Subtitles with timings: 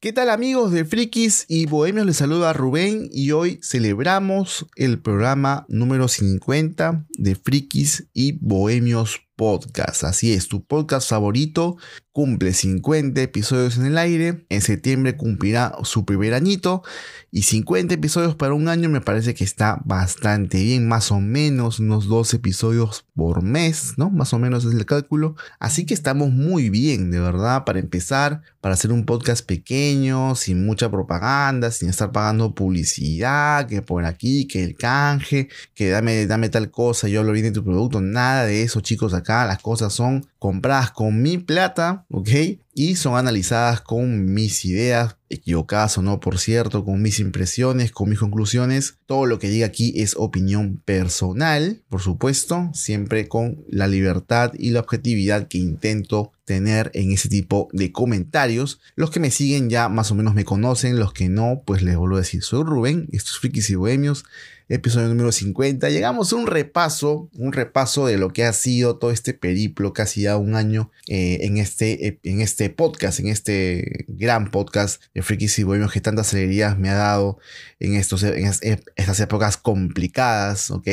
[0.00, 2.06] ¿Qué tal amigos de Frikis y Bohemios?
[2.06, 10.02] Les saluda Rubén y hoy celebramos el programa número 50 de Frikis y Bohemios Podcast.
[10.02, 11.76] Así es, tu podcast favorito
[12.18, 14.44] cumple 50 episodios en el aire.
[14.48, 16.82] En septiembre cumplirá su primer añito.
[17.30, 20.88] Y 50 episodios para un año me parece que está bastante bien.
[20.88, 24.10] Más o menos unos dos episodios por mes, ¿no?
[24.10, 25.36] Más o menos es el cálculo.
[25.60, 30.66] Así que estamos muy bien, de verdad, para empezar, para hacer un podcast pequeño, sin
[30.66, 36.48] mucha propaganda, sin estar pagando publicidad, que por aquí, que el canje, que dame, dame
[36.48, 38.00] tal cosa, yo bien de tu producto.
[38.00, 39.14] Nada de eso, chicos.
[39.28, 42.28] Las cosas son compradas con mi plata, ¿ok?
[42.74, 48.08] Y son analizadas con mis ideas, equivocadas o no, por cierto, con mis impresiones, con
[48.08, 48.98] mis conclusiones.
[49.06, 54.70] Todo lo que diga aquí es opinión personal, por supuesto, siempre con la libertad y
[54.70, 58.80] la objetividad que intento tener en ese tipo de comentarios.
[58.94, 61.96] Los que me siguen ya más o menos me conocen, los que no, pues les
[61.96, 64.24] vuelvo a decir, soy Rubén, estos frikis y bohemios
[64.68, 65.88] episodio número 50.
[65.88, 70.22] Llegamos a un repaso, un repaso de lo que ha sido todo este periplo, casi
[70.22, 75.58] ya un año eh, en, este, en este podcast, en este gran podcast de Frikis
[75.58, 77.38] y Bohemios que tantas alegrías me ha dado
[77.80, 80.86] en, estos, en estas épocas complicadas, ok,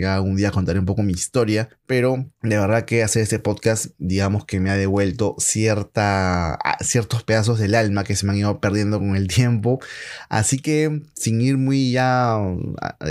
[0.00, 3.86] ya un día contaré un poco mi historia, pero de verdad que hacer este podcast,
[3.98, 8.60] digamos que me ha devuelto cierta, ciertos pedazos del alma que se me han ido
[8.60, 9.80] perdiendo con el tiempo,
[10.28, 12.38] así que sin ir muy ya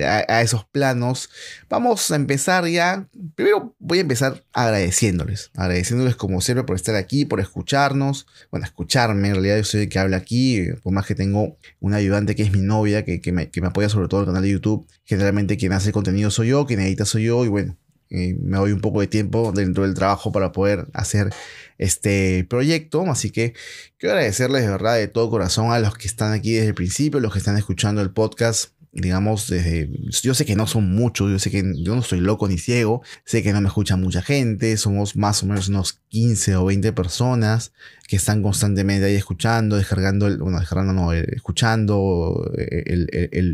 [0.05, 1.29] a, esos planos,
[1.69, 3.07] vamos a empezar ya.
[3.35, 9.29] Primero voy a empezar agradeciéndoles, agradeciéndoles como siempre por estar aquí, por escucharnos, bueno, escucharme,
[9.29, 12.43] en realidad yo soy el que habla aquí, por más que tengo una ayudante que
[12.43, 14.51] es mi novia, que, que, me, que me apoya sobre todo en el canal de
[14.51, 17.77] YouTube, generalmente quien hace contenido soy yo, quien edita soy yo, y bueno,
[18.09, 21.33] eh, me doy un poco de tiempo dentro del trabajo para poder hacer
[21.77, 23.03] este proyecto.
[23.09, 23.53] Así que
[23.97, 27.19] quiero agradecerles de verdad de todo corazón a los que están aquí desde el principio,
[27.19, 29.89] los que están escuchando el podcast digamos, desde,
[30.23, 33.03] yo sé que no son muchos, yo sé que yo no soy loco ni ciego,
[33.25, 36.94] sé que no me escucha mucha gente, somos más o menos unos 15 o 20
[36.94, 37.73] personas
[38.07, 43.09] que están constantemente ahí escuchando, descargando, bueno, descargando, no, eh, escuchando eh, el,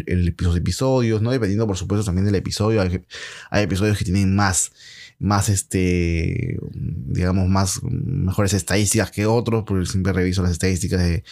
[0.05, 1.31] el, los episodios, ¿no?
[1.31, 3.01] Dependiendo, por supuesto, también del episodio, hay,
[3.49, 4.71] hay episodios que tienen más
[5.17, 11.23] más este digamos más mejores estadísticas que otros porque siempre reviso las estadísticas de,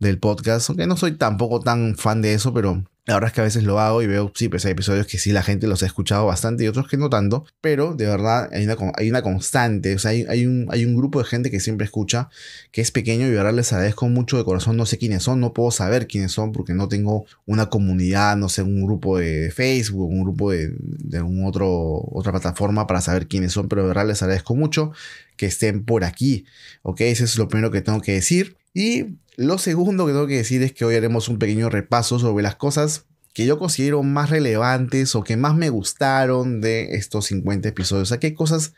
[0.00, 3.40] del podcast aunque no soy tampoco tan fan de eso pero la verdad es que
[3.40, 5.84] a veces lo hago y veo, sí, pues hay episodios que sí la gente los
[5.84, 9.98] ha escuchado bastante y otros que no tanto, pero de verdad hay una, constante, o
[10.00, 12.28] sea, hay, un, grupo de gente que siempre escucha,
[12.72, 15.38] que es pequeño y de verdad les agradezco mucho de corazón, no sé quiénes son,
[15.38, 19.52] no puedo saber quiénes son porque no tengo una comunidad, no sé, un grupo de
[19.52, 21.68] Facebook, un grupo de, de otro,
[22.10, 24.90] otra plataforma para saber quiénes son, pero de verdad les agradezco mucho
[25.36, 26.44] que estén por aquí,
[26.82, 27.02] ¿ok?
[27.02, 28.56] Eso es lo primero que tengo que decir.
[28.76, 32.42] Y lo segundo que tengo que decir es que hoy haremos un pequeño repaso sobre
[32.42, 37.70] las cosas que yo considero más relevantes o que más me gustaron de estos 50
[37.70, 38.02] episodios.
[38.02, 38.74] O sea, qué cosas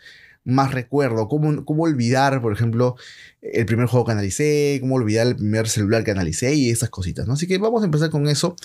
[0.49, 1.29] más recuerdo.
[1.29, 2.97] ¿Cómo, cómo olvidar, por ejemplo,
[3.43, 7.27] el primer juego que analicé, cómo olvidar el primer celular que analicé y esas cositas,
[7.27, 7.35] ¿no?
[7.35, 8.57] Así que vamos a empezar con eso.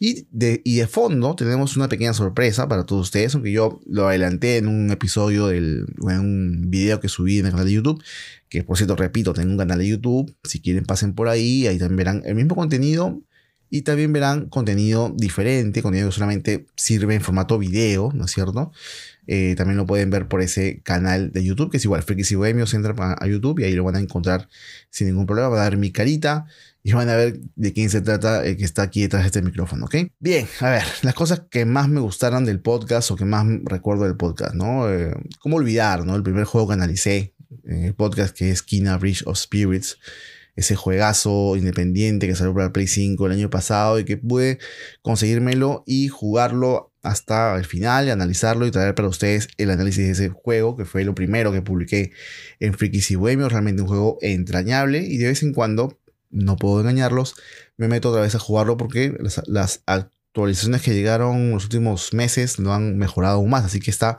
[0.00, 4.08] Y de, y de fondo tenemos una pequeña sorpresa para todos ustedes, aunque yo lo
[4.08, 8.02] adelanté en un episodio del, en un video que subí en el canal de YouTube,
[8.48, 11.78] que por cierto, repito, tengo un canal de YouTube, si quieren pasen por ahí, ahí
[11.78, 13.20] también verán el mismo contenido,
[13.68, 18.72] y también verán contenido diferente, contenido que solamente sirve en formato video, ¿no es cierto?
[19.26, 22.36] Eh, también lo pueden ver por ese canal de YouTube, que es igual, Frikis y
[22.36, 24.48] Bohemios, entran a, YouTube y ahí lo van a encontrar
[24.90, 25.48] sin ningún problema.
[25.48, 26.46] Van a ver mi carita
[26.84, 29.42] y van a ver de quién se trata el que está aquí detrás de este
[29.42, 29.96] micrófono, ¿ok?
[30.20, 34.04] Bien, a ver, las cosas que más me gustaron del podcast o que más recuerdo
[34.04, 34.88] del podcast, ¿no?
[34.88, 36.14] Eh, ¿Cómo olvidar, ¿no?
[36.14, 37.34] El primer juego que analicé
[37.64, 39.98] en el podcast que es Kina Bridge of Spirits
[40.56, 44.58] ese juegazo independiente que salió para el Play 5 el año pasado y que pude
[45.02, 50.10] conseguírmelo y jugarlo hasta el final y analizarlo y traer para ustedes el análisis de
[50.12, 52.12] ese juego, que fue lo primero que publiqué
[52.58, 56.00] en Frikis y Bohemios, realmente un juego entrañable y de vez en cuando,
[56.30, 57.36] no puedo engañarlos,
[57.76, 62.58] me meto otra vez a jugarlo porque las, las actualizaciones que llegaron los últimos meses
[62.58, 64.18] lo han mejorado aún más, así que está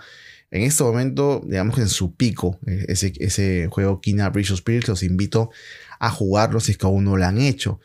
[0.52, 5.04] en este momento, digamos en su pico, eh, ese, juego Kina Bridge of Spirits, los
[5.04, 5.50] invito
[6.00, 7.80] a jugarlo si es que aún no lo han hecho.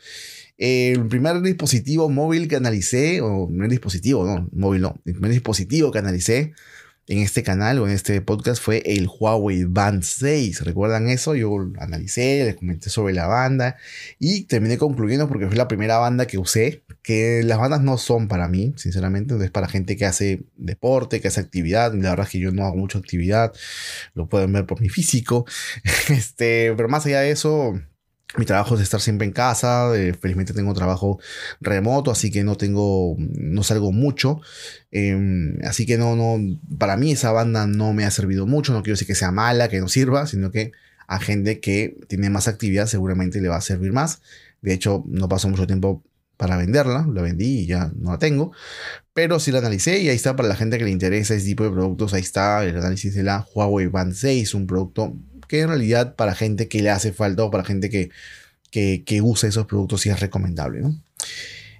[0.57, 5.91] El primer dispositivo móvil que analicé, o primer dispositivo, no, móvil no, el primer dispositivo
[5.91, 6.53] que analicé
[7.07, 10.61] en este canal o en este podcast fue el Huawei Band 6.
[10.61, 11.35] ¿Recuerdan eso?
[11.35, 13.75] Yo analicé, les comenté sobre la banda
[14.19, 18.27] y terminé concluyendo porque fue la primera banda que usé, que las bandas no son
[18.27, 21.93] para mí, sinceramente, es para gente que hace deporte, que hace actividad.
[21.93, 23.53] La verdad es que yo no hago mucha actividad,
[24.13, 25.45] lo pueden ver por mi físico.
[26.09, 27.73] Este, pero más allá de eso,
[28.37, 31.19] Mi trabajo es estar siempre en casa, eh, felizmente tengo trabajo
[31.61, 34.41] remoto, así que no tengo, no salgo mucho,
[34.91, 36.39] em, así que no, no,
[36.79, 39.69] para mí esa banda no me ha servido mucho, no quiero decir que sea mala,
[39.69, 40.71] que no sirva, sino que
[41.07, 44.21] a gente que tiene más actividad seguramente le va a servir más.
[44.61, 46.03] De hecho, no pasó mucho tiempo
[46.37, 48.51] para venderla, la vendí y ya no la tengo,
[49.13, 51.63] pero sí la analicé y ahí está para la gente que le interesa ese tipo
[51.63, 55.69] de productos, ahí está el análisis de la Huawei Band 6, un producto que en
[55.69, 58.09] realidad para gente que le hace falta o para gente que,
[58.71, 60.81] que, usa esos productos sí es recomendable.
[60.81, 60.95] ¿no?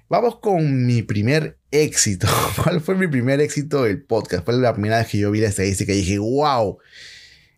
[0.08, 2.26] Vamos con mi primer éxito.
[2.62, 4.44] ¿Cuál fue mi primer éxito del podcast?
[4.44, 6.78] Fue la primera vez que yo vi la estadística y dije, wow,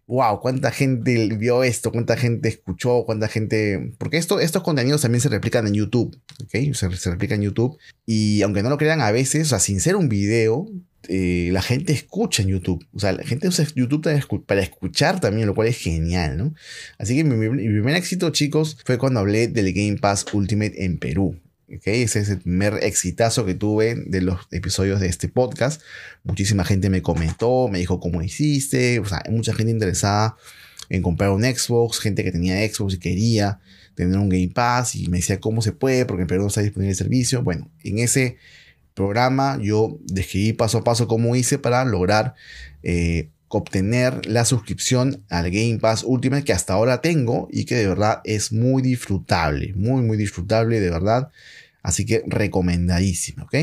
[0.07, 3.93] wow, cuánta gente vio esto, cuánta gente escuchó, cuánta gente...
[3.99, 6.75] Porque esto, estos contenidos también se replican en YouTube, ¿ok?
[6.75, 7.77] Se, replican en YouTube.
[8.07, 10.69] Y aunque no lo crean a veces, o sea, sin ser un video,
[11.09, 12.87] eh, la gente escucha en YouTube.
[12.93, 14.07] O sea, la gente usa YouTube
[14.47, 16.55] para escuchar también, lo cual es genial, ¿no?
[16.99, 21.37] Así que mi, primer éxito, chicos, fue cuando hablé del Game Pass Ultimate en Perú.
[21.69, 25.83] Ese es el primer exitazo que tuve de los episodios de este podcast.
[26.23, 29.01] Muchísima gente me comentó, me dijo cómo hiciste.
[29.01, 30.37] O sea, mucha gente interesada
[30.89, 33.61] en comprar un Xbox, gente que tenía Xbox y quería
[33.97, 36.61] tener un Game Pass y me decía cómo se puede porque en Perú no está
[36.61, 37.43] disponible el servicio.
[37.43, 38.37] Bueno, en ese
[38.95, 42.35] programa yo describí paso a paso cómo hice para lograr
[42.83, 47.87] eh, obtener la suscripción al Game Pass Ultimate que hasta ahora tengo y que de
[47.87, 51.31] verdad es muy disfrutable, muy muy disfrutable de verdad.
[51.83, 53.55] Así que recomendadísimo, ¿ok?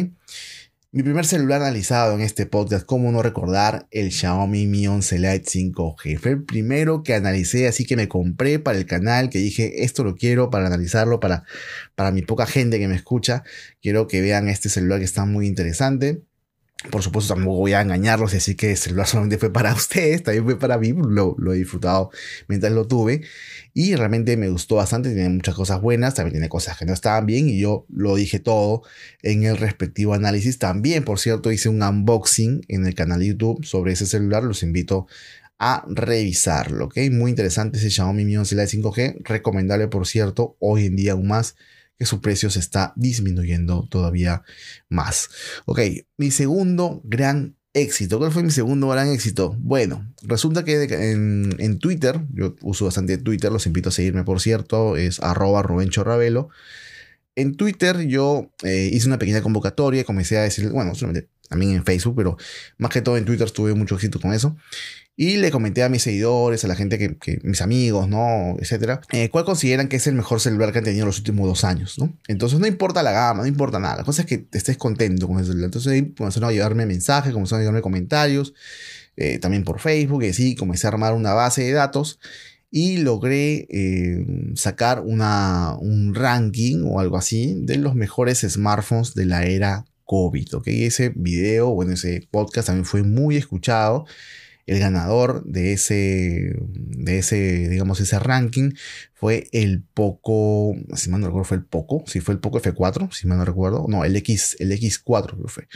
[0.96, 5.44] Mi primer celular analizado en este podcast, cómo no recordar el Xiaomi Mi 11 Lite
[5.44, 6.20] 5G.
[6.20, 10.04] Fue el primero que analicé, así que me compré para el canal, que dije, esto
[10.04, 11.46] lo quiero para analizarlo, para,
[11.96, 13.44] para mi poca gente que me escucha.
[13.82, 16.22] Quiero que vean este celular que está muy interesante.
[16.92, 20.44] Por supuesto, tampoco voy a engañarlos decir que el celular solamente fue para ustedes, también
[20.44, 22.12] fue para mí, lo, lo he disfrutado
[22.48, 23.22] mientras lo tuve.
[23.74, 27.26] Y realmente me gustó bastante, tiene muchas cosas buenas, también tiene cosas que no estaban
[27.26, 28.84] bien y yo lo dije todo
[29.22, 30.60] en el respectivo análisis.
[30.60, 34.62] También, por cierto, hice un unboxing en el canal de YouTube sobre ese celular, los
[34.62, 35.08] invito
[35.60, 36.98] a revisarlo, ¿ok?
[37.12, 41.28] Muy interesante ese Xiaomi Mi 11 Lite 5G, recomendable por cierto, hoy en día aún
[41.30, 41.56] más
[42.04, 44.44] que su precio se está disminuyendo todavía
[44.90, 45.30] más.
[45.64, 45.80] Ok,
[46.18, 48.20] mi segundo gran éxito.
[48.20, 49.56] ¿Cuál fue mi segundo gran éxito?
[49.60, 54.98] Bueno, resulta que en, Twitter, yo uso bastante Twitter, los invito a seguirme por cierto,
[54.98, 56.50] es arroba Ravelo.
[57.36, 61.86] En Twitter yo eh, hice una pequeña convocatoria, comencé a decir, bueno, solamente también en
[61.86, 62.38] Facebook, pero
[62.78, 64.56] más que todo en Twitter tuve mucho éxito con eso.
[65.16, 68.56] Y le comenté a mis seguidores, a la gente que, mis amigos, ¿no?
[68.60, 71.64] Etcétera, eh, cuál consideran que es el mejor celular que han tenido los últimos dos
[71.64, 72.18] años, ¿no?
[72.28, 73.98] Entonces no importa la gama, no importa nada.
[73.98, 75.66] La cosa es que estés contento con ese celular.
[75.66, 78.56] Entonces comenzaron a llevarme mensajes, comenzaron a llevarme comentarios,
[79.16, 82.20] eh, también por Facebook, y así comencé a armar una base de datos
[82.72, 84.26] y logré eh,
[84.56, 90.58] sacar una, un ranking o algo así de los mejores smartphones de la era COVID,
[90.58, 90.68] ¿ok?
[90.68, 94.06] Ese video, bueno, ese podcast también fue muy escuchado
[94.68, 98.74] el ganador de ese, de ese, digamos, ese ranking
[99.16, 103.12] fue el Poco, si mal no recuerdo, fue el Poco, si fue el Poco F4,
[103.12, 105.68] si mal no recuerdo, no, el X, el X4 creo fue.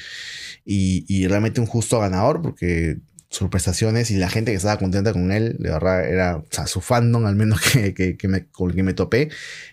[0.64, 2.98] Y, y realmente un justo ganador porque
[3.30, 7.26] sus prestaciones y la gente que estaba contenta con él, de verdad era, su fandom
[7.26, 7.60] al menos
[7.94, 9.30] que, que, me, con el que me topé,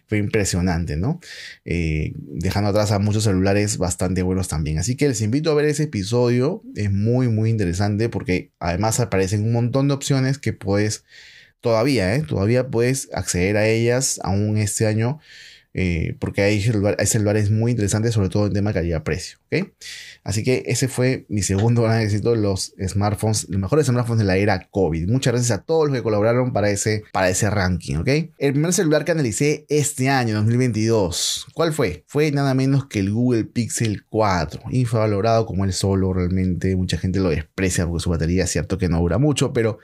[0.06, 1.20] fue impresionante, ¿no?
[1.64, 4.78] Eh, dejando atrás a muchos celulares bastante buenos también.
[4.78, 9.44] Así que les invito a ver ese episodio, es muy, muy interesante porque además aparecen
[9.44, 11.04] un montón de opciones que puedes,
[11.60, 12.22] todavía, ¿eh?
[12.22, 15.20] Todavía puedes acceder a ellas aún este año
[15.76, 19.38] eh, porque hay, celulares muy interesantes, sobre todo en tema calidad-precio.
[19.46, 19.68] ¿ok?
[20.22, 24.36] Así que ese fue mi segundo gran éxito, los smartphones, los mejores smartphones de la
[24.36, 25.08] era COVID.
[25.08, 27.96] Muchas gracias a todos los que colaboraron para ese, para ese ranking.
[27.96, 28.08] ¿ok?
[28.38, 32.04] El primer celular que analicé este año, 2022, ¿cuál fue?
[32.06, 37.18] Fue nada menos que el Google Pixel 4, infravalorado como el solo, realmente mucha gente
[37.18, 39.80] lo desprecia porque su batería es cierto que no dura mucho, pero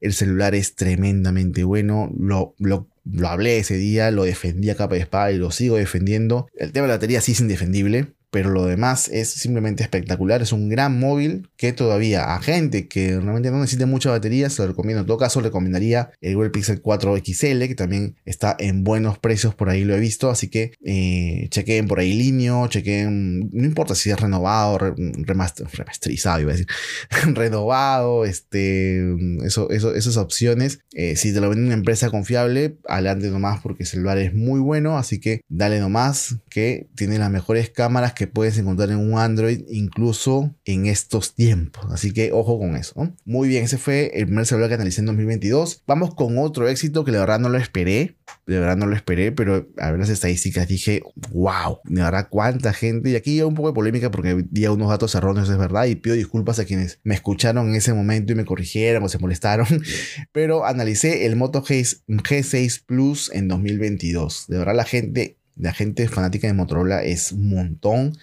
[0.00, 4.94] el celular es tremendamente bueno, lo, lo lo hablé ese día, lo defendí a capa
[4.94, 6.46] de espada y lo sigo defendiendo.
[6.54, 10.42] El tema de la batería sí es indefendible, pero lo demás es simplemente espectacular.
[10.42, 14.60] Es un gran móvil que todavía a gente que realmente no necesite mucha batería, se
[14.62, 15.02] lo recomiendo.
[15.02, 19.54] En todo caso, recomendaría el Google Pixel 4 XL, que también está en buenos precios,
[19.54, 20.30] por ahí lo he visto.
[20.30, 26.50] Así que eh, chequen por ahí línea, chequen, no importa si es renovado, remasterizado, iba
[26.50, 26.66] a decir,
[27.34, 29.14] renovado, este,
[29.44, 30.80] eso, eso, esas opciones.
[30.92, 34.58] Eh, si te lo vende una empresa confiable, adelante nomás porque el celular es muy
[34.58, 34.98] bueno.
[34.98, 39.62] Así que dale nomás, que tiene las mejores cámaras que puedes encontrar en un Android
[39.68, 41.86] incluso en estos tiempos.
[41.90, 43.12] Así que ojo con eso.
[43.24, 45.82] Muy bien, ese fue el primer celular que analicé en 2022.
[45.86, 48.16] Vamos con otro éxito que la verdad no lo esperé.
[48.46, 51.02] De verdad no lo esperé, pero a ver las estadísticas dije,
[51.32, 53.10] wow, de verdad cuánta gente.
[53.10, 56.16] Y aquí un poco de polémica porque di unos datos erróneos, es verdad, y pido
[56.16, 59.66] disculpas a quienes me escucharon en ese momento y me corrigieron o se molestaron.
[60.32, 64.46] Pero analicé el Moto G, G6 Plus en 2022.
[64.48, 68.16] De verdad la gente la gente fanática de Motorola es un montón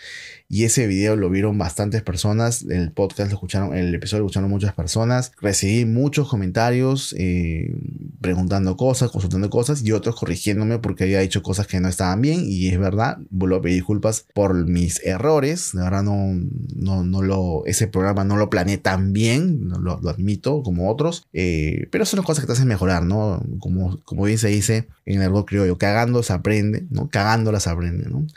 [0.51, 4.49] y ese video lo vieron bastantes personas, el podcast lo escucharon, el episodio lo escucharon
[4.49, 7.73] muchas personas, recibí muchos comentarios eh,
[8.19, 12.43] preguntando cosas, consultando cosas y otros corrigiéndome porque había dicho cosas que no estaban bien
[12.45, 16.33] y es verdad, vuelvo a pedir disculpas por mis errores, de verdad no,
[16.75, 21.87] no, no lo, ese programa no lo planeé tan bien, lo, admito como otros, eh,
[21.91, 23.41] pero son las cosas que te hacen mejorar, ¿no?
[23.59, 27.09] Como, como bien se dice en el argot criollo, cagando se aprende, ¿no?
[27.09, 28.27] Cagando las aprende, ¿no?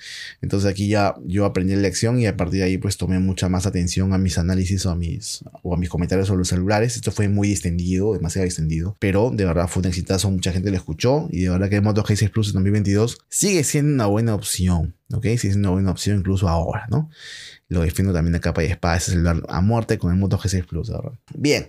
[0.42, 3.49] Entonces aquí ya yo aprendí la lección y a partir de ahí pues tomé mucha
[3.49, 6.96] más atención a mis análisis o a mis, o a mis comentarios sobre los celulares.
[6.96, 10.76] Esto fue muy extendido, demasiado extendido, pero de verdad fue un exitazo, mucha gente lo
[10.76, 14.34] escuchó y de verdad que el Moto G6 Plus en 2022 sigue siendo una buena
[14.34, 15.25] opción, ¿ok?
[15.25, 17.08] Sigue siendo una buena opción incluso ahora, ¿no?
[17.68, 20.66] Lo defiendo también de capa y espada ese celular a muerte con el Moto G6
[20.66, 21.12] Plus, ¿verdad?
[21.34, 21.66] Bien.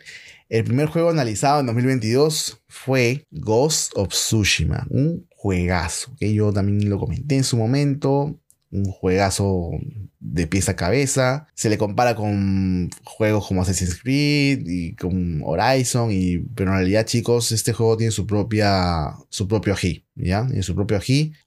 [0.47, 6.87] El primer juego analizado en 2022 fue Ghost of Tsushima, un juegazo, que yo también
[6.87, 8.39] lo comenté en su momento,
[8.71, 9.71] un juegazo
[10.19, 11.47] de pieza a cabeza.
[11.53, 16.11] Se le compara con juegos como Assassin's Creed y con Horizon.
[16.11, 19.13] Y, pero en realidad, chicos, este juego tiene su propia.
[19.29, 20.05] su propio ají.
[20.17, 20.47] ¿Ya?
[20.51, 20.95] En su propio.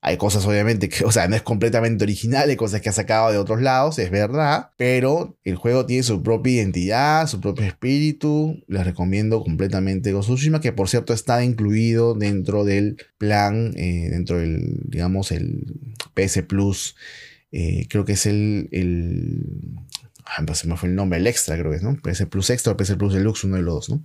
[0.01, 3.33] Hay cosas, obviamente, que, o sea, no es completamente original, hay cosas que ha sacado
[3.33, 4.71] de otros lados, es verdad.
[4.77, 8.63] Pero el juego tiene su propia identidad, su propio espíritu.
[8.67, 10.29] Les recomiendo completamente Ghost
[10.61, 15.65] que por cierto está incluido dentro del plan, eh, dentro del, digamos, el
[16.27, 16.97] PS Plus
[17.51, 19.45] eh, creo que es el, el
[20.29, 21.97] ah, pues se me fue el nombre, el extra creo que es, ¿no?
[21.97, 24.03] PS Plus Extra o PS Plus Deluxe, uno de los dos, ¿no?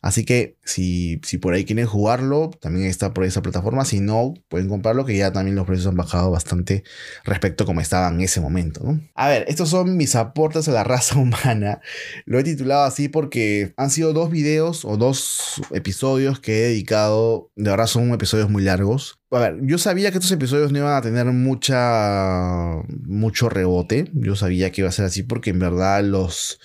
[0.00, 3.84] Así que si, si por ahí quieren jugarlo, también está por esa plataforma.
[3.84, 6.84] Si no, pueden comprarlo, que ya también los precios han bajado bastante
[7.24, 8.80] respecto a como estaban en ese momento.
[8.84, 9.00] ¿no?
[9.14, 11.80] A ver, estos son mis aportes a la raza humana.
[12.26, 17.50] Lo he titulado así porque han sido dos videos o dos episodios que he dedicado.
[17.56, 19.18] De verdad son episodios muy largos.
[19.30, 24.10] A ver, yo sabía que estos episodios no iban a tener mucha mucho rebote.
[24.14, 26.60] Yo sabía que iba a ser así porque en verdad los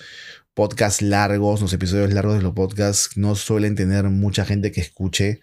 [0.54, 5.40] podcasts largos, los episodios largos de los podcasts no suelen tener mucha gente que escuche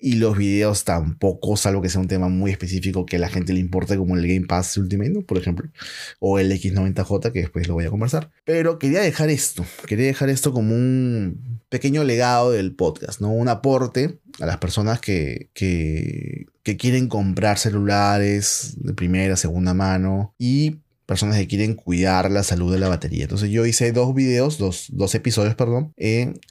[0.00, 3.52] y los videos tampoco, salvo que sea un tema muy específico que a la gente
[3.52, 5.70] le importe, como el Game Pass Ultimate, por ejemplo,
[6.18, 8.30] o el X90J, que después lo voy a conversar.
[8.44, 13.30] Pero quería dejar esto, quería dejar esto como un pequeño legado del podcast, ¿no?
[13.30, 20.34] Un aporte a las personas que, que, que quieren comprar celulares de primera, segunda mano
[20.38, 23.22] y personas que quieren cuidar la salud de la batería.
[23.22, 25.94] Entonces yo hice dos videos, dos, dos episodios, perdón.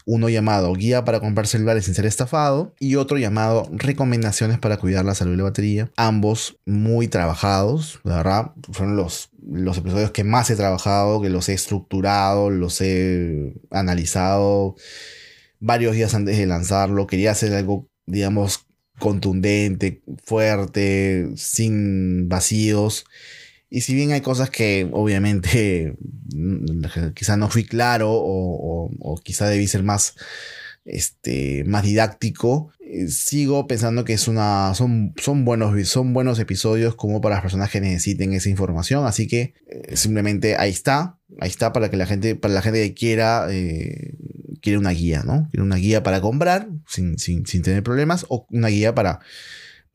[0.05, 5.05] Uno llamado Guía para comprar celulares sin ser estafado y otro llamado Recomendaciones para cuidar
[5.05, 5.91] la salud de la batería.
[5.97, 8.51] Ambos muy trabajados, la verdad.
[8.71, 14.75] Fueron los, los episodios que más he trabajado, que los he estructurado, los he analizado
[15.59, 17.07] varios días antes de lanzarlo.
[17.07, 18.67] Quería hacer algo, digamos,
[18.99, 23.05] contundente, fuerte, sin vacíos.
[23.75, 25.97] Y si bien hay cosas que obviamente
[27.13, 30.15] quizá no fui claro o, quizá debí ser más,
[30.85, 36.95] este, más didáctico, eh, sigo pensando que es una, son, son, buenos, son buenos episodios
[36.95, 39.05] como para las personas que necesiten esa información.
[39.05, 42.81] Así que eh, simplemente ahí está, ahí está para que la gente, para la gente
[42.81, 44.13] que quiera, eh,
[44.61, 45.49] quiere una guía, ¿no?
[45.51, 49.19] Quiere una guía para comprar sin, sin, sin tener problemas o una guía para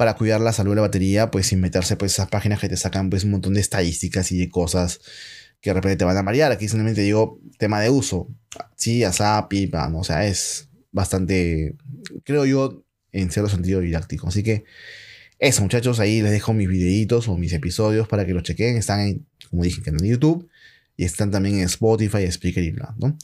[0.00, 2.78] para cuidar la salud de la batería, pues sin meterse pues esas páginas que te
[2.78, 4.98] sacan pues un montón de estadísticas y de cosas
[5.60, 6.50] que de repente te van a marear.
[6.52, 8.26] Aquí simplemente digo tema de uso.
[8.76, 9.98] Sí, ASAP, pipa, ¿no?
[9.98, 11.76] o sea, es bastante,
[12.24, 14.28] creo yo, en cierto sentido didáctico.
[14.28, 14.64] Así que
[15.38, 18.78] eso, muchachos, ahí les dejo mis videitos o mis episodios para que los chequen.
[18.78, 20.48] Están en, como dije, en YouTube
[20.96, 23.18] y están también en Spotify, Spreaker y bla, ¿no?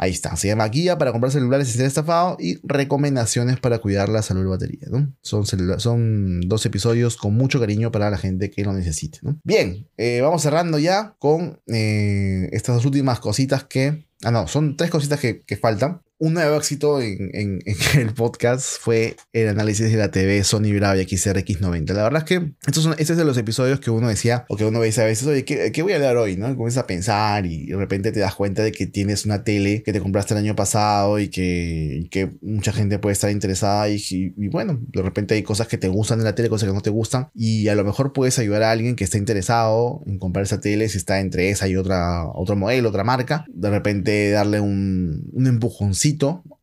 [0.00, 4.08] Ahí está, se llama Guía para comprar celulares sin ser estafado y recomendaciones para cuidar
[4.08, 4.86] la salud de batería.
[4.90, 5.12] ¿no?
[5.22, 9.18] Son, dos episodios con mucho cariño para la gente que lo necesite.
[9.22, 9.40] ¿no?
[9.42, 14.06] Bien, eh, vamos cerrando ya con eh, estas dos últimas cositas que...
[14.22, 16.00] Ah, no, son tres cositas que, faltan.
[16.18, 17.60] Un nuevo éxito en, en,
[17.96, 21.92] el podcast fue el análisis de la TV Sony Bravia XRX90.
[21.94, 24.56] La verdad es que estos son, este es de los episodios que uno decía, o
[24.56, 26.36] que uno dice a veces, oye, ¿qué, ¿qué, voy a hablar hoy?
[26.36, 26.48] ¿no?
[26.56, 29.92] Comienzas a pensar y de repente te das cuenta de que tienes una tele que
[29.92, 34.48] te compraste el año pasado y que, que mucha gente puede estar interesada y, y,
[34.48, 36.90] bueno, de repente hay cosas que te gustan de la tele, cosas que no te
[36.90, 40.60] gustan y a lo mejor puedes ayudar a alguien que esté interesado en comprar esa
[40.60, 43.44] tele si está entre esa y otra, otro modelo, otra marca.
[43.48, 46.07] De repente darle un, un empujoncito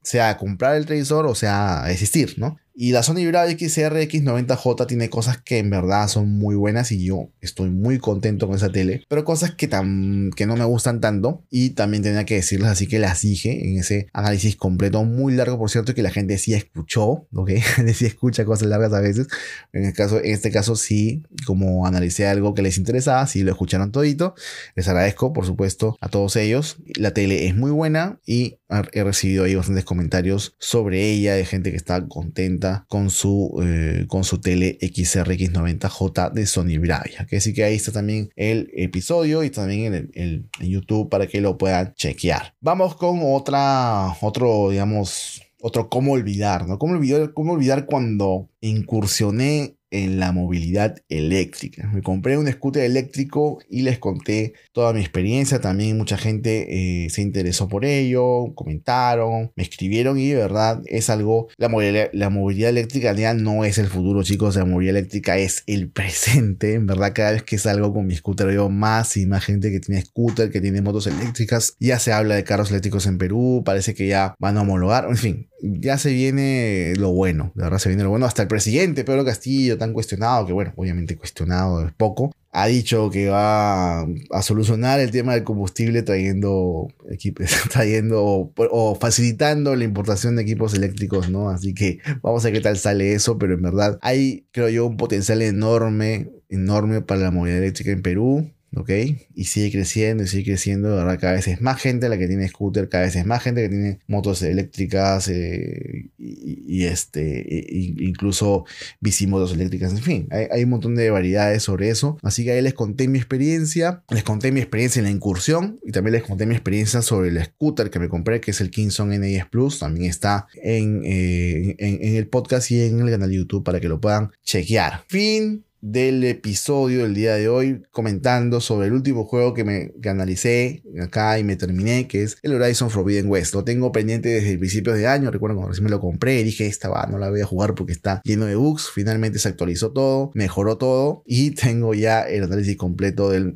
[0.02, 2.58] sea comprar el televisor o sea existir, ¿no?
[2.78, 7.30] Y la Sony Bravia XRX90J tiene cosas que en verdad son muy buenas y yo
[7.40, 11.46] estoy muy contento con esa tele, pero cosas que, tan, que no me gustan tanto
[11.50, 15.58] y también tenía que decirles, así que las dije en ese análisis completo, muy largo
[15.58, 17.52] por cierto, que la gente sí escuchó, ¿ok?
[17.94, 19.28] sí escucha cosas largas a veces,
[19.72, 23.52] en, el caso, en este caso sí, como analicé algo que les interesaba, sí lo
[23.52, 24.36] escucharon todito,
[24.76, 28.58] les agradezco por supuesto a todos ellos, la tele es muy buena y
[28.92, 34.06] he recibido ahí bastantes comentarios sobre ella de gente que está contenta con su, eh,
[34.08, 37.26] con su tele XRX90J de Sony Bravia.
[37.30, 41.28] Que sí que ahí está también el episodio y también en, el, en YouTube para
[41.28, 42.56] que lo puedan chequear.
[42.62, 46.78] Vamos con otra, otro, digamos, otro cómo olvidar, ¿no?
[46.78, 51.90] ¿Cómo olvidar, cómo olvidar cuando incursioné en la movilidad eléctrica.
[51.94, 55.62] Me compré un scooter eléctrico y les conté toda mi experiencia.
[55.62, 61.10] También mucha gente eh, se interesó por ello, comentaron, me escribieron y de verdad es
[61.10, 65.38] algo, la movilidad, la movilidad eléctrica ya no es el futuro chicos, la movilidad eléctrica
[65.38, 66.74] es el presente.
[66.74, 69.80] En verdad cada vez que salgo con mi scooter veo más y más gente que
[69.80, 71.76] tiene scooter, que tiene motos eléctricas.
[71.80, 75.18] Ya se habla de carros eléctricos en Perú, parece que ya van a homologar, en
[75.18, 78.26] fin, ya se viene lo bueno, de verdad se viene lo bueno.
[78.26, 83.10] Hasta el presidente Pedro Castillo, tan cuestionado, que bueno, obviamente cuestionado es poco, ha dicho
[83.10, 90.38] que va a solucionar el tema del combustible trayendo equipos, trayendo o, facilitando la importación
[90.38, 91.50] de equipos eléctricos, ¿no?
[91.50, 94.86] Así que vamos a ver qué tal sale eso, pero en verdad hay, creo yo,
[94.86, 98.50] un potencial enorme, enorme para la movilidad eléctrica en Perú.
[98.76, 98.90] ¿Ok?
[99.34, 102.48] Y sigue creciendo y sigue creciendo, verdad, cada vez es más gente la que tiene
[102.48, 107.66] scooter, cada vez es más gente que tiene motos eléctricas eh, y, este,
[107.98, 108.66] incluso
[109.00, 112.18] bicimotos eléctricas, en fin, hay, un montón de variedades sobre eso.
[112.22, 115.92] Así que ahí les conté mi experiencia, les conté mi experiencia en la incursión y
[115.92, 119.12] también les conté mi experiencia sobre el scooter que me compré, que es el Kingston
[119.12, 123.36] N10 Plus, también está en, eh, en, en el podcast y en el canal de
[123.36, 125.04] YouTube para que lo puedan chequear.
[125.08, 130.82] Fin del episodio del día de hoy comentando sobre el último juego que me analicé
[131.00, 133.54] acá y me terminé, que es el Horizon Forbidden West.
[133.54, 136.66] Lo tengo pendiente desde el principio de año, recuerdo cuando recién me lo compré, dije,
[136.66, 138.90] esta va, no la voy a jugar porque está lleno de bugs.
[138.90, 143.56] Finalmente se actualizó todo, mejoró todo y tengo ya el análisis completo del,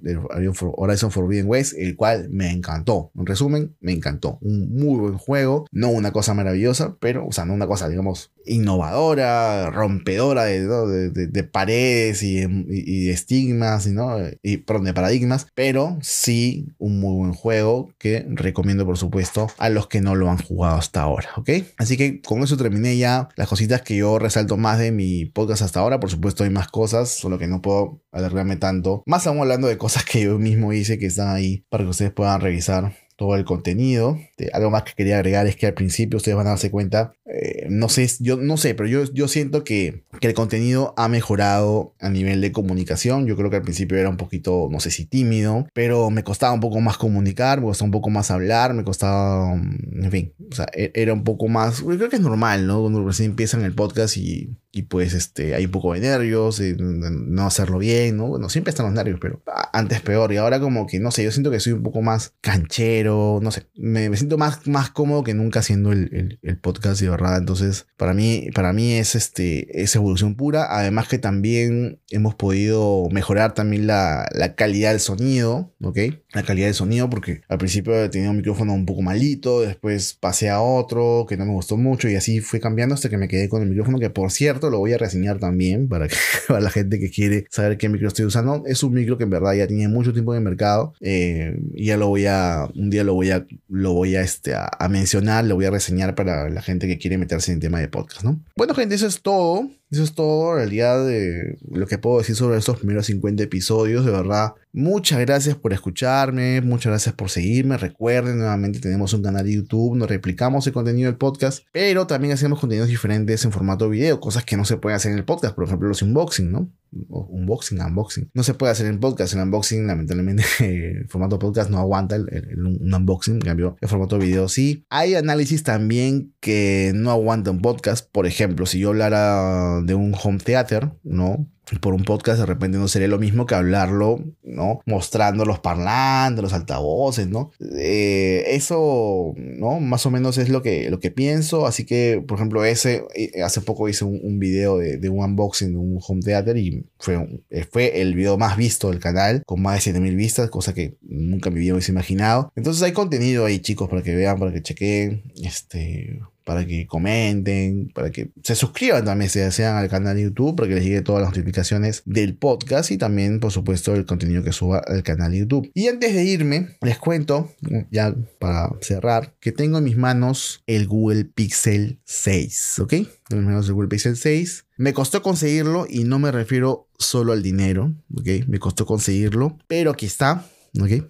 [0.60, 3.12] Horizon Forbidden West, el cual me encantó.
[3.16, 4.38] En resumen, me encantó.
[4.42, 8.32] Un muy buen juego, no una cosa maravillosa, pero, o sea, no una cosa, digamos,
[8.46, 14.18] innovadora, rompedora de, de, paredes y, y, estigmas, ¿no?
[14.42, 19.70] y perdón, de paradigmas, pero sí un muy buen juego que recomiendo por supuesto a
[19.70, 21.50] los que no lo han jugado hasta ahora, ¿ok?
[21.78, 25.62] Así que con eso terminé ya las cositas que yo resalto más de mi podcast
[25.62, 29.40] hasta ahora, por supuesto hay más cosas, solo que no puedo alargarme tanto, más aún
[29.40, 32.94] hablando de cosas que yo mismo hice que están ahí para que ustedes puedan revisar
[33.20, 34.18] todo el contenido.
[34.54, 37.68] Algo más que quería agregar es que al principio ustedes van a darse cuenta, eh,
[37.70, 41.94] no sé, yo no sé, pero yo, yo siento que, que, el contenido ha mejorado
[42.00, 43.28] a nivel de comunicación.
[43.28, 46.54] Yo creo que al principio era un poquito, no sé si tímido, pero me costaba
[46.54, 50.56] un poco más comunicar, me costaba un poco más hablar, me costaba, en fin, o
[50.56, 52.80] sea, e, era un poco más, creo que es normal, ¿no?
[52.80, 57.48] Cuando recién empiezan el podcast y y pues este, hay un poco de nervios, no
[57.48, 58.28] hacerlo bien, ¿no?
[58.28, 59.42] Bueno, siempre están los nervios, pero
[59.74, 60.32] antes peor.
[60.32, 63.52] Y ahora como que, no sé, yo siento que soy un poco más canchero, no
[63.52, 67.38] sé, me, siento más, más cómodo que nunca haciendo el, el, podcast de verdad.
[67.38, 70.68] Entonces, para mí, para mí es, este, es evolución pura.
[70.70, 75.98] Además que también hemos podido mejorar también la, la calidad del sonido, ¿ok?
[76.34, 80.50] La calidad del sonido, porque al principio tenía un micrófono un poco malito, después pasé
[80.50, 83.50] a otro que no me gustó mucho y así fui cambiando hasta que me quedé
[83.50, 86.16] con el micrófono que por cierto lo voy a reseñar también para, que,
[86.50, 88.64] la gente que quiere saber qué micro estoy usando.
[88.66, 91.86] Es un micro que en verdad ya tiene mucho tiempo en el mercado eh, y
[91.86, 95.46] ya lo voy a, un día lo voy a, lo voy a, este, a, mencionar,
[95.46, 98.24] lo voy a reseñar para la gente que quiere meterse en el tema de podcast,
[98.24, 98.40] ¿no?
[98.56, 99.70] Bueno, gente, eso es todo.
[99.92, 104.06] Eso es todo, en realidad, de lo que puedo decir sobre estos primeros 50 episodios.
[104.06, 107.76] De verdad, muchas gracias por escucharme, muchas gracias por seguirme.
[107.76, 112.34] Recuerden, nuevamente tenemos un canal de YouTube, nos replicamos el contenido del podcast, pero también
[112.34, 115.56] hacemos contenidos diferentes en formato video, cosas que no se pueden hacer en el podcast,
[115.56, 116.72] por ejemplo, los unboxing, ¿no?
[116.92, 118.30] Unboxing, unboxing.
[118.34, 119.34] No se puede hacer en podcast.
[119.34, 123.36] El unboxing, lamentablemente, el formato podcast no aguanta el, un unboxing.
[123.36, 124.86] En cambio, el formato video sí.
[124.90, 128.10] Hay análisis también que no aguantan podcast.
[128.12, 131.48] Por ejemplo, si yo hablara de un home theater, ¿no?
[131.78, 134.82] Por un podcast de repente no sería lo mismo que hablarlo, ¿no?
[134.86, 137.52] Mostrando los parlantes, los altavoces, ¿no?
[137.78, 139.80] Eh, eso, ¿no?
[139.80, 141.68] Más o menos es lo que, lo que pienso.
[141.68, 145.78] Así que, por ejemplo, ese, eh, hace poco hice un, video de, un unboxing de
[145.78, 149.76] un home theater y fue, eh, fue el video más visto del canal, con más
[149.76, 152.52] de 7000 vistas, cosa que nunca me hubiese imaginado.
[152.56, 157.92] Entonces hay contenido ahí, chicos, para que vean, para que chequen, este para que comenten,
[157.94, 161.04] para que se suscriban también, si desean al canal de YouTube, para que les llegue
[161.04, 165.32] todas las notificaciones del podcast y también, por supuesto, el contenido que suba al canal
[165.32, 165.70] de YouTube.
[165.76, 167.54] Y antes de irme, les cuento,
[167.92, 172.90] ya para cerrar, que tengo en mis manos el Google Pixel 6, ¿ok?
[172.90, 174.66] Tengo en mis manos el Google Pixel 6.
[174.78, 178.48] Me costó conseguirlo y no me refiero solo al dinero, ¿ok?
[178.48, 180.48] Me costó conseguirlo, pero aquí está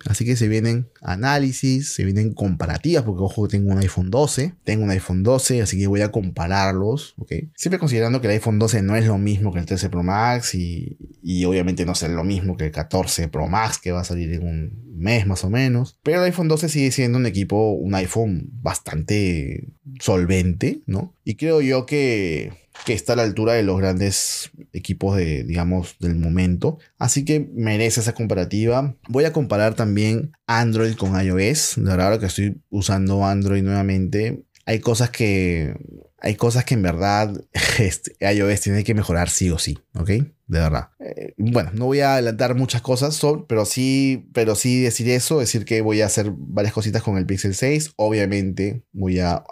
[0.05, 4.83] Así que se vienen análisis, se vienen comparativas, porque ojo, tengo un iPhone 12, tengo
[4.83, 7.33] un iPhone 12, así que voy a compararlos, ¿ok?
[7.55, 10.55] Siempre considerando que el iPhone 12 no es lo mismo que el 13 Pro Max
[10.55, 14.05] y, y obviamente no será lo mismo que el 14 Pro Max que va a
[14.05, 15.97] salir en un mes más o menos.
[16.03, 21.13] Pero el iPhone 12 sigue siendo un equipo, un iPhone bastante solvente, ¿no?
[21.23, 22.51] Y creo yo que
[22.85, 26.77] que está a la altura de los grandes equipos de, digamos, del momento.
[26.97, 28.95] Así que merece esa comparativa.
[29.07, 31.75] Voy a comparar también Android con iOS.
[31.77, 35.75] De verdad, que estoy usando Android nuevamente, hay cosas que
[36.21, 37.33] hay cosas que en verdad
[37.79, 40.09] este, iOS tiene que mejorar sí o sí, ¿ok?
[40.49, 40.89] De verdad.
[40.99, 45.63] Eh, bueno, no voy a adelantar muchas cosas, pero sí, pero sí decir eso, decir
[45.63, 47.93] que voy a hacer varias cositas con el Pixel 6.
[47.97, 49.43] Obviamente voy a,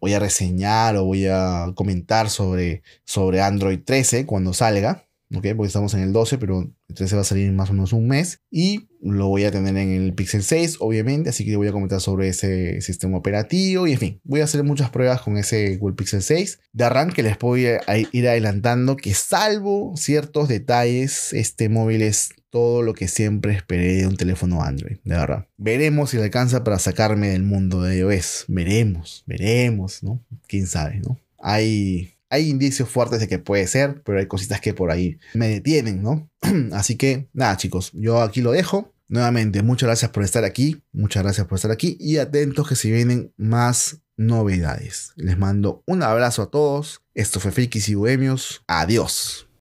[0.00, 5.46] voy a reseñar o voy a comentar sobre, sobre Android 13 cuando salga, ¿ok?
[5.56, 7.92] Porque estamos en el 12, pero el 13 va a salir en más o menos
[7.92, 8.40] un mes.
[8.50, 12.00] Y lo voy a tener en el Pixel 6, obviamente, así que voy a comentar
[12.00, 15.96] sobre ese sistema operativo y en fin, voy a hacer muchas pruebas con ese Google
[15.96, 16.60] Pixel 6.
[16.72, 22.82] De arranque les voy a ir adelantando que salvo ciertos detalles, este móvil es todo
[22.82, 25.48] lo que siempre esperé de un teléfono Android, de verdad.
[25.56, 28.44] Veremos si le alcanza para sacarme del mundo de iOS.
[28.46, 30.24] Veremos, veremos, ¿no?
[30.46, 31.18] Quién sabe, ¿no?
[31.40, 35.48] Hay hay indicios fuertes de que puede ser, pero hay cositas que por ahí me
[35.48, 36.28] detienen, ¿no?
[36.72, 38.92] Así que nada, chicos, yo aquí lo dejo.
[39.06, 42.90] Nuevamente, muchas gracias por estar aquí, muchas gracias por estar aquí y atentos que se
[42.90, 45.12] vienen más novedades.
[45.16, 47.02] Les mando un abrazo a todos.
[47.14, 48.64] Esto fue Frikis y Bohemios.
[48.66, 49.43] Adiós.